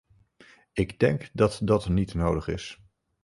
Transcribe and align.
Ik 0.73 0.99
denk 0.99 1.29
dat 1.33 1.61
dat 1.63 1.89
niet 1.89 2.13
nodig 2.13 2.47
is. 2.47 2.81